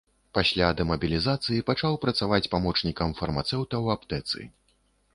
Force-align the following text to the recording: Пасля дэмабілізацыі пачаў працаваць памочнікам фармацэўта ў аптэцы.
Пасля 0.35 0.69
дэмабілізацыі 0.79 1.65
пачаў 1.69 1.99
працаваць 2.07 2.41
памочнікам 2.57 3.09
фармацэўта 3.23 3.73
ў 3.83 3.87
аптэцы. 3.99 4.53